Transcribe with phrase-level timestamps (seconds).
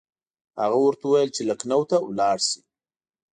[0.61, 2.59] هغه ورته وویل چې لکنهو ته ولاړ شي.